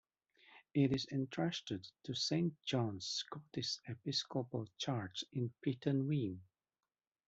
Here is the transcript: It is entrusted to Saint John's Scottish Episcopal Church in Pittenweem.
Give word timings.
It 0.73 0.93
is 0.93 1.05
entrusted 1.11 1.87
to 2.05 2.15
Saint 2.15 2.55
John's 2.65 3.05
Scottish 3.05 3.77
Episcopal 3.87 4.67
Church 4.79 5.23
in 5.33 5.53
Pittenweem. 5.63 6.39